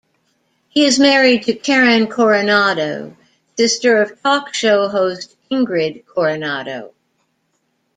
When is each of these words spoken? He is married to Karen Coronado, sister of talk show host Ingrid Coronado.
He 0.69 0.83
is 0.87 0.97
married 0.97 1.43
to 1.43 1.53
Karen 1.53 2.07
Coronado, 2.07 3.15
sister 3.55 4.01
of 4.01 4.19
talk 4.23 4.51
show 4.51 4.87
host 4.87 5.35
Ingrid 5.51 6.07
Coronado. 6.07 6.95